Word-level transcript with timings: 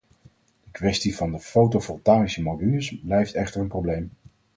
De 0.63 0.71
kwestie 0.71 1.15
van 1.15 1.31
de 1.31 1.39
fotovoltaïsche 1.39 2.41
modules 2.41 2.99
blijft 3.03 3.33
echter 3.33 3.61
een 3.61 3.67
probleem. 3.67 4.11